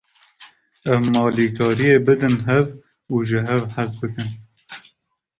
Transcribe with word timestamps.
Em 0.93 1.05
alîkariyê 1.23 1.97
bidin 2.05 2.37
hev 2.47 2.67
û 3.13 3.15
ji 3.27 3.39
hev 3.49 3.63
hez 3.75 3.91
bikin. 3.99 4.29